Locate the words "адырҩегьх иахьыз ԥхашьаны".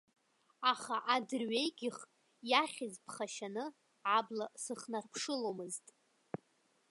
1.15-3.65